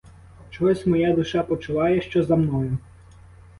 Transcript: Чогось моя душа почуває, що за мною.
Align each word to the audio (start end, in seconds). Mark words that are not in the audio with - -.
Чогось 0.49 0.85
моя 0.85 1.13
душа 1.15 1.43
почуває, 1.43 2.01
що 2.01 2.23
за 2.23 2.35
мною. 2.35 2.77